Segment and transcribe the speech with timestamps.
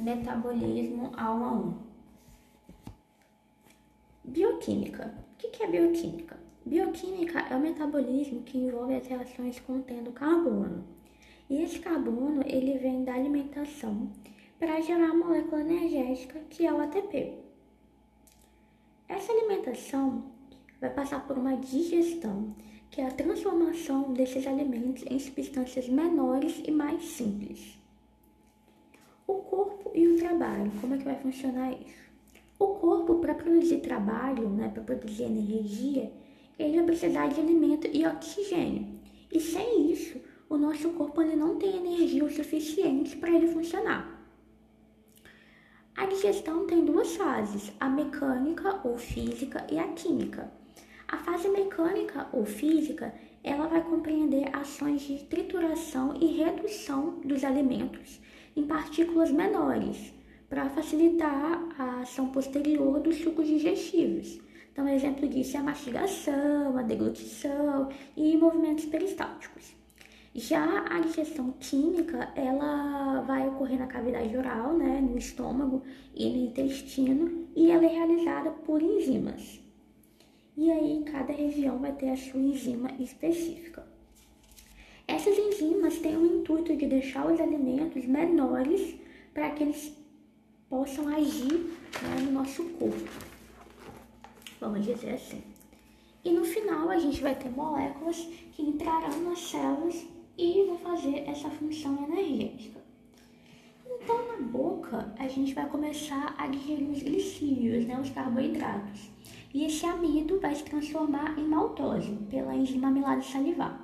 [0.00, 1.74] metabolismo a um a um.
[4.24, 5.14] Bioquímica.
[5.34, 6.38] O que é bioquímica?
[6.64, 10.84] Bioquímica é o metabolismo que envolve as reações contendo carbono.
[11.48, 14.10] E esse carbono ele vem da alimentação
[14.58, 17.38] para gerar a molécula energética que é o ATP.
[19.08, 20.24] Essa alimentação
[20.80, 22.54] vai passar por uma digestão,
[22.90, 27.78] que é a transformação desses alimentos em substâncias menores e mais simples.
[29.26, 32.10] O corpo e o trabalho, como é que vai funcionar isso?
[32.58, 36.12] O corpo, para produzir trabalho, né, para produzir energia,
[36.58, 39.00] ele vai precisar de alimento e oxigênio.
[39.32, 44.20] E sem isso, o nosso corpo ele não tem energia o suficiente para ele funcionar.
[45.96, 50.52] A digestão tem duas fases, a mecânica ou física e a química.
[51.08, 58.20] A fase mecânica ou física, ela vai compreender ações de trituração e redução dos alimentos
[58.56, 60.12] em partículas menores,
[60.48, 64.40] para facilitar a ação posterior dos sucos digestivos.
[64.72, 69.74] Então, exemplo disso é a mastigação, a deglutição e movimentos peristálticos.
[70.34, 75.82] Já a digestão química, ela vai ocorrer na cavidade oral, né, no estômago
[76.14, 79.60] e no intestino, e ela é realizada por enzimas.
[80.56, 83.84] E aí, cada região vai ter a sua enzima específica.
[85.10, 88.94] Essas enzimas têm o intuito de deixar os alimentos menores
[89.34, 89.92] para que eles
[90.68, 93.10] possam agir né, no nosso corpo.
[94.60, 95.42] Vamos dizer assim.
[96.24, 98.18] E no final, a gente vai ter moléculas
[98.52, 100.06] que entrarão nas células
[100.38, 102.80] e vou fazer essa função energética.
[103.84, 109.10] Então, na boca, a gente vai começar a digerir os glicídios, né, os carboidratos.
[109.52, 113.79] E esse amido vai se transformar em maltose pela enzima amilase salivar.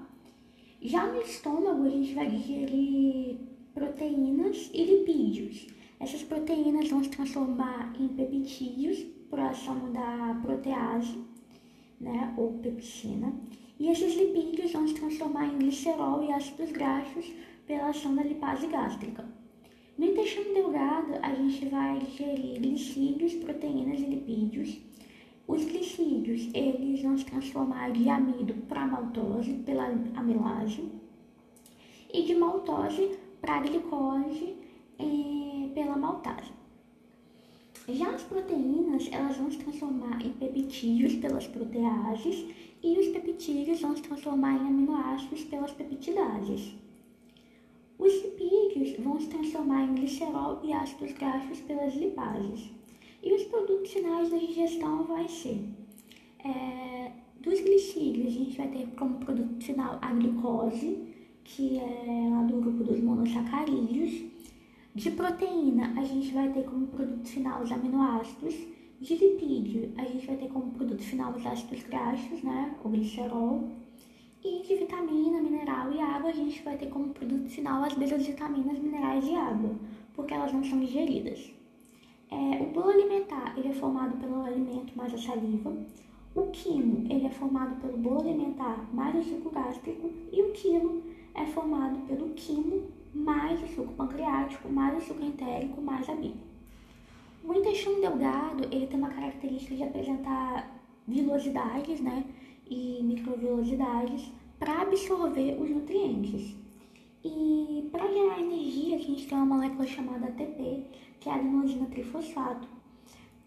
[0.86, 3.38] Já no estômago, a gente vai digerir
[3.74, 5.66] proteínas e lipídios.
[5.98, 11.18] Essas proteínas vão se transformar em peptídeos por ação da protease,
[12.00, 13.34] né, ou pepsina.
[13.80, 17.32] E esses lipídios vão se transformar em glicerol e ácidos graxos
[17.66, 19.24] pela ação da lipase gástrica.
[19.98, 24.85] No intestino delgado, a gente vai digerir glicídios, proteínas e lipídios.
[25.48, 30.90] Os glicídios, eles vão se transformar de amido para maltose pela amilase
[32.12, 34.56] e de maltose para glicose
[34.98, 36.50] eh, pela maltase.
[37.88, 42.44] Já as proteínas, elas vão se transformar em peptídeos pelas proteases
[42.82, 46.74] e os peptídeos vão se transformar em aminoácidos pelas peptidases.
[47.98, 52.70] Os lipídios vão se transformar em glicerol e ácidos graxos pelas lipases.
[53.26, 55.60] E os produtos finais da digestão vai ser
[56.44, 57.10] é,
[57.40, 60.96] dos glicídios, a gente vai ter como produto final a glicose,
[61.42, 64.26] que é lá do grupo dos monossacarídeos.
[64.94, 68.54] De proteína, a gente vai ter como produto final os aminoácidos.
[69.00, 73.72] De lipídio, a gente vai ter como produto final os ácidos graxos, né, o glicerol.
[74.44, 78.24] E de vitamina, mineral e água, a gente vai ter como produto final as mesmas
[78.24, 79.74] vitaminas, minerais e água,
[80.14, 81.55] porque elas não são digeridas.
[82.30, 85.72] É, o bolo alimentar ele é formado pelo alimento mais a saliva.
[86.34, 90.10] O quimo ele é formado pelo bolo alimentar mais o suco gástrico.
[90.32, 91.02] E o quilo
[91.34, 96.36] é formado pelo quimo mais o suco pancreático, mais o suco entérico, mais a bile.
[97.44, 100.68] O intestino delgado, ele tem uma característica de apresentar
[101.06, 102.24] vilosidades, né,
[102.68, 106.56] e microvilosidades para absorver os nutrientes.
[107.26, 110.84] E para gerar energia, a gente tem uma molécula chamada ATP,
[111.18, 112.68] que é adenosina trifosfato.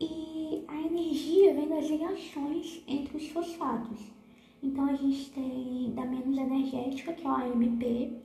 [0.01, 4.01] E a energia vem das ligações entre os fosfatos.
[4.61, 8.17] Então a gente tem da menos energética, que é o AMP,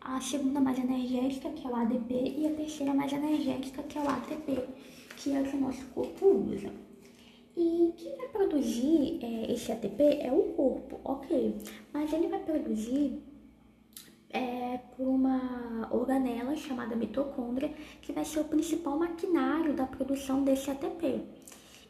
[0.00, 4.00] a segunda mais energética, que é o ADP, e a terceira mais energética, que é
[4.00, 4.64] o ATP,
[5.18, 6.72] que é o que o nosso corpo usa.
[7.54, 11.54] E quem vai produzir é, esse ATP é o corpo, ok.
[11.92, 13.20] Mas ele vai produzir
[14.32, 20.70] é, por uma organela chamada mitocôndria, que vai ser o principal maquinário da produção desse
[20.70, 21.20] ATP.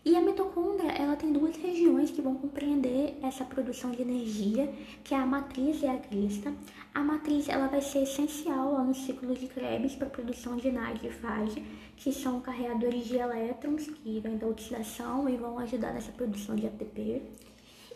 [0.04, 4.68] E a mitocôndria, ela tem duas regiões que vão compreender essa produção de energia,
[5.04, 6.52] que é a matriz e a crista.
[6.92, 11.06] A matriz, ela vai ser essencial no ciclo de Krebs para a produção de NAD
[11.06, 11.64] e FAG,
[11.96, 16.66] que são carreadores de elétrons que vêm da oxidação e vão ajudar nessa produção de
[16.66, 17.22] ATP.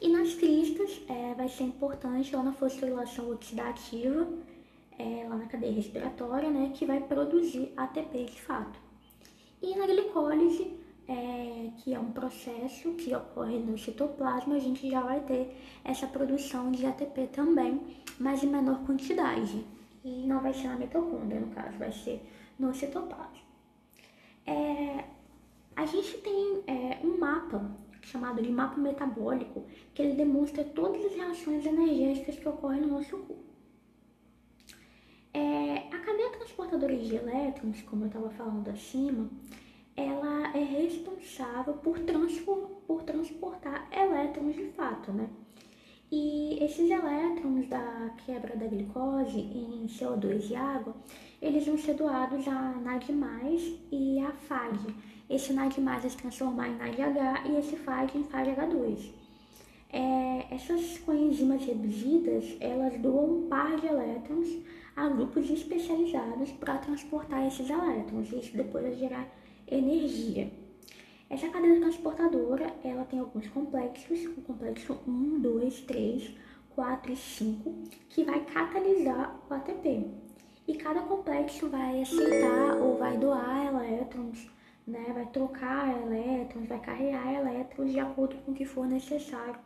[0.00, 4.28] E nas cristas, é, vai ser importante lá na fosforilação oxidativa,
[4.98, 8.78] é, lá na cadeia respiratória, né, que vai produzir ATP de fato.
[9.62, 10.74] E na glicólise,
[11.08, 16.06] é, que é um processo que ocorre no citoplasma, a gente já vai ter essa
[16.06, 17.80] produção de ATP também,
[18.18, 19.64] mas em menor quantidade.
[20.04, 22.22] E não vai ser na mitocôndria, no caso, vai ser
[22.58, 23.46] no citoplasma.
[24.46, 25.04] É,
[25.74, 27.70] a gente tem é, um mapa
[28.06, 29.64] chamado de mapa metabólico,
[29.94, 33.44] que ele demonstra todas as reações energéticas que ocorrem no nosso corpo.
[35.34, 39.28] É, a cadeia transportadora de elétrons, como eu estava falando acima,
[39.94, 41.98] ela é responsável por,
[42.86, 45.28] por transportar elétrons de fato, né?
[46.10, 50.94] E esses elétrons da quebra da glicose em CO2 e água,
[51.42, 53.12] eles vão ser doados a NAD+,
[53.90, 54.78] e a FAD.
[55.28, 55.74] Esse NAD+,
[56.08, 59.10] se transformar em NADH e esse FAD em FADH2.
[59.92, 64.48] É, essas coenzimas reduzidas, elas doam um par de elétrons
[64.94, 68.32] a grupos especializados para transportar esses elétrons.
[68.32, 69.28] Isso depois vai gerar
[69.66, 70.50] energia.
[71.28, 76.36] Essa cadeia transportadora, ela tem alguns complexos, o complexo 1, 2, 3,
[76.74, 77.74] 4 e 5,
[78.08, 80.06] que vai catalisar o ATP.
[80.68, 84.48] E cada complexo vai aceitar ou vai doar elétrons,
[84.86, 85.12] né?
[85.12, 89.58] vai trocar elétrons, vai carregar elétrons de acordo com o que for necessário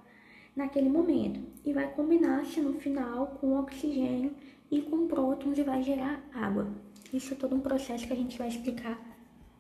[0.57, 1.41] naquele momento.
[1.65, 4.35] E vai combinar-se no final com oxigênio
[4.71, 6.69] e com prótons e vai gerar água.
[7.13, 8.99] Isso é todo um processo que a gente vai explicar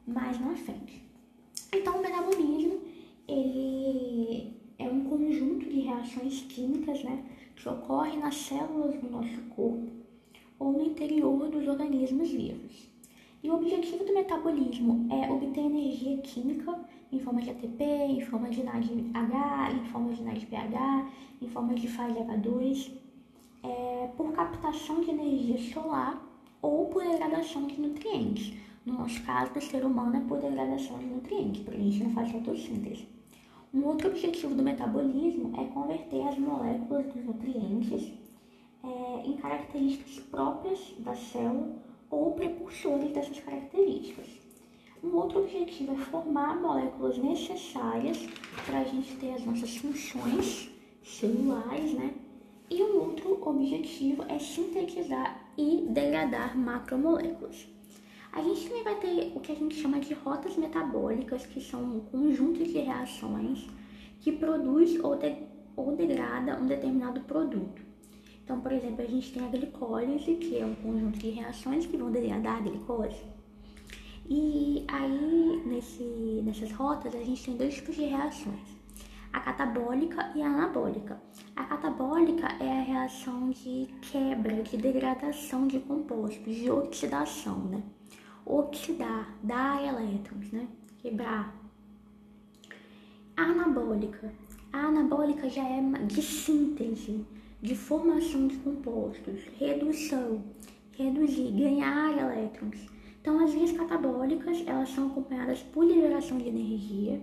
[0.06, 1.04] mais na frente.
[1.72, 2.80] Então, o metabolismo,
[3.28, 7.24] ele é um conjunto de reações químicas, né,
[7.54, 9.88] que ocorre nas células do nosso corpo
[10.58, 12.89] ou no interior dos organismos vivos.
[13.42, 16.78] E o objetivo do metabolismo é obter energia química
[17.10, 21.10] em forma de ATP, em forma de NADH, em forma de NADPH,
[21.40, 22.92] em forma de FASH2,
[23.62, 26.22] é, por captação de energia solar
[26.60, 28.52] ou por degradação de nutrientes.
[28.84, 32.10] No nosso caso, do ser humano é por degradação de nutrientes, porque a gente não
[32.10, 33.08] faz fotossíntese.
[33.72, 38.12] Um outro objetivo do metabolismo é converter as moléculas dos nutrientes
[38.84, 44.26] é, em características próprias da célula ou precursores dessas características.
[45.02, 48.18] Um outro objetivo é formar moléculas necessárias
[48.66, 50.70] para a gente ter as nossas funções
[51.02, 52.12] celulares, né?
[52.68, 57.66] E um outro objetivo é sintetizar e degradar macromoléculas.
[58.32, 61.82] A gente também vai ter o que a gente chama de rotas metabólicas, que são
[61.82, 63.66] um conjunto de reações
[64.20, 65.34] que produz ou, de,
[65.74, 67.89] ou degrada um determinado produto.
[68.50, 71.96] Então, por exemplo, a gente tem a glicólise, que é um conjunto de reações que
[71.96, 73.22] vão degradar a glicose.
[74.28, 76.02] E aí, nesse,
[76.44, 78.80] nessas rotas, a gente tem dois tipos de reações
[79.32, 81.22] a catabólica e a anabólica.
[81.54, 87.80] A catabólica é a reação de quebra, de degradação de compostos, de oxidação, né?
[88.44, 90.66] Oxidar, dar elétrons, né?
[90.98, 91.54] Quebrar.
[93.36, 94.34] A anabólica.
[94.72, 97.24] A anabólica já é de síntese,
[97.62, 100.42] de formação de compostos, redução,
[100.96, 102.86] reduzir, ganhar elétrons.
[103.20, 107.20] Então, as vias catabólicas, elas são acompanhadas por liberação de energia,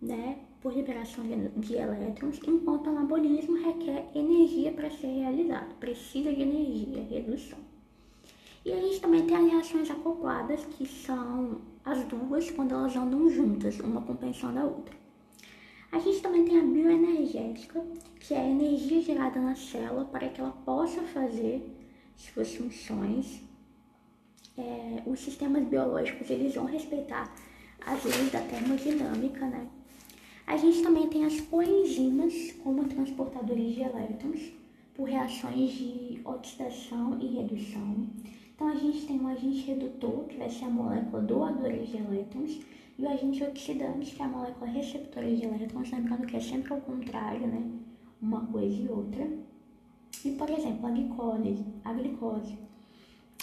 [0.00, 0.38] né?
[0.60, 1.24] por liberação
[1.56, 7.58] de elétrons, enquanto o anabolismo requer energia para ser realizado, precisa de energia, redução.
[8.64, 13.30] E a gente também tem as reações acopladas, que são as duas quando elas andam
[13.30, 14.97] juntas, uma compensando a outra.
[15.90, 17.84] A gente também tem a bioenergética,
[18.20, 21.62] que é a energia gerada na célula para que ela possa fazer
[22.16, 23.42] suas funções.
[24.56, 27.32] É, os sistemas biológicos eles vão respeitar
[27.86, 29.66] as leis da termodinâmica, né?
[30.46, 34.52] A gente também tem as coenzimas como transportadores de elétrons
[34.94, 38.06] por reações de oxidação e redução.
[38.54, 42.60] Então a gente tem um agente redutor, que vai ser a molécula doadora de elétrons,
[42.98, 46.72] e o agente oxidante, que é a molécula receptora de elétrons, lembrando que é sempre
[46.72, 47.62] ao contrário, né?
[48.20, 49.24] Uma coisa e outra.
[50.24, 52.58] E, por exemplo, a glicose, a glicose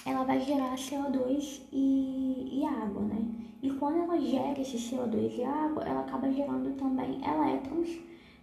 [0.06, 3.26] ela vai gerar CO2 e, e água, né?
[3.64, 7.98] E quando ela gera esse CO2 e água, ela acaba gerando também elétrons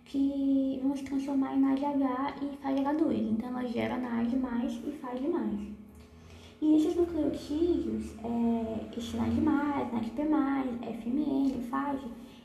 [0.04, 3.30] que vão se transformar em NADH e FADH2.
[3.32, 5.81] Então ela gera NAD mais e FAD mais.
[6.62, 10.22] E esses nucleotídeos, é, NAD+, NADP+,
[11.02, 11.98] FMN, FAD,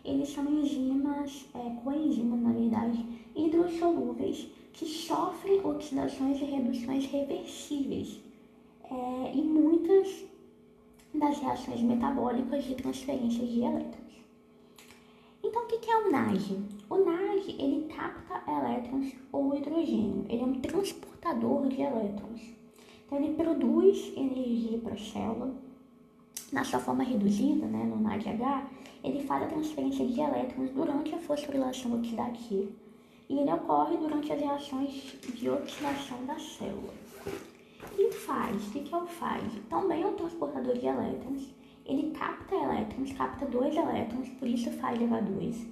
[0.04, 3.06] eles são enzimas, é, coenzimas na verdade,
[3.36, 8.20] hidrossolúveis que sofrem oxidações e reduções reversíveis
[8.90, 10.26] é, e muitas
[11.14, 14.16] das reações metabólicas de transferência de elétrons.
[15.44, 16.58] Então, o que é o NAD?
[16.90, 22.57] O NAD ele capta elétrons ou hidrogênio, ele é um transportador de elétrons.
[23.08, 25.56] Então, ele produz energia para a célula.
[26.52, 28.70] Na sua forma reduzida, né, no NADH,
[29.04, 32.70] ele faz a transferência de elétrons durante a fosforilação oxidativa
[33.30, 36.94] e ele ocorre durante as reações de oxidação da célula.
[37.98, 39.60] E o FAD, o que é o FAD?
[39.70, 41.54] Também é um transportador de elétrons.
[41.86, 45.68] ele capta elétrons, capta dois elétrons, por isso faz H2.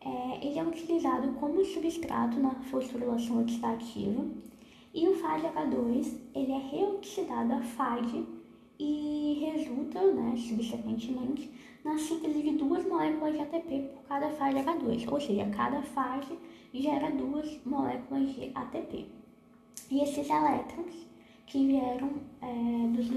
[0.00, 4.24] É, ele é utilizado como substrato na fosforilação oxidativa
[4.94, 8.24] e o FAD-H2 ele é reoxidado a FAD
[8.78, 11.50] e resulta, né, subsequentemente,
[11.84, 16.38] na síntese de duas moléculas de ATP por cada FAD-H2, ou seja, cada fase
[16.72, 19.06] gera duas moléculas de ATP.
[19.90, 21.06] E esses elétrons
[21.46, 22.10] que vieram
[22.42, 23.08] é, dos,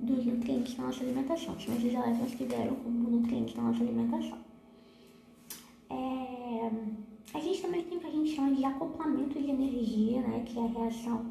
[0.00, 4.43] dos nutrientes da nossa alimentação, são esses elétrons que vieram como nutrientes da nossa alimentação.
[7.64, 10.66] Também tem o que a gente chama de acoplamento de energia, né, que é a
[10.66, 11.24] reação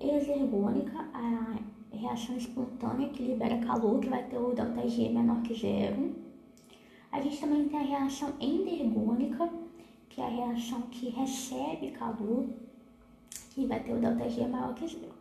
[0.00, 1.56] exergônica, a
[1.90, 6.14] reação espontânea que libera calor, que vai ter o ΔG menor que zero.
[7.10, 9.50] A gente também tem a reação endergônica,
[10.08, 12.46] que é a reação que recebe calor,
[13.50, 15.16] que vai ter o ΔG maior que zero.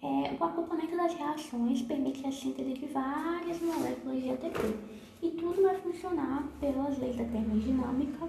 [0.00, 4.76] É, o acoplamento das reações permite a síntese de várias moléculas de ATP.
[5.22, 8.28] E tudo vai funcionar pelas leis da termodinâmica,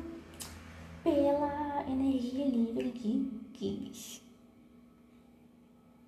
[1.05, 4.24] pela energia livre de Gibbs.